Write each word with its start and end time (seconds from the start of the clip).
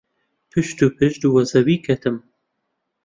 پشت 0.51 0.77
و 0.85 0.87
پشت 0.99 1.21
وە 1.33 1.41
زەوی 1.51 1.77
کەتم. 1.85 2.17